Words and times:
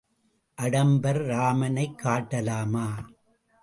அடம்பர் 0.57 1.21
இராமனைக் 1.25 1.97
காட்டலாமா? 1.97 2.87